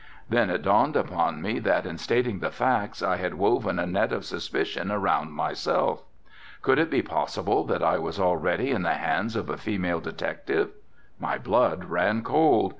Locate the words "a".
3.77-3.85, 9.47-9.57